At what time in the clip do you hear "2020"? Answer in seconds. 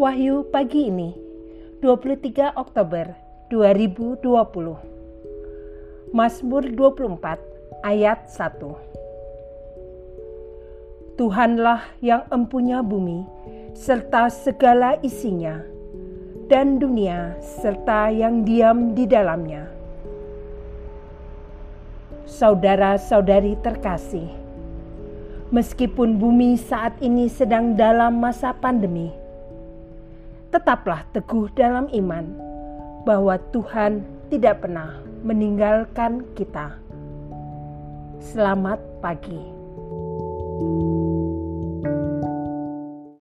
3.52-4.24